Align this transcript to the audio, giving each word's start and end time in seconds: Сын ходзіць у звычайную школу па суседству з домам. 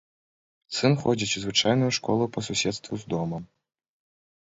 Сын 0.77 0.93
ходзіць 1.03 1.35
у 1.37 1.45
звычайную 1.45 1.91
школу 2.01 2.25
па 2.39 2.47
суседству 2.51 2.93
з 3.05 3.17
домам. 3.17 3.43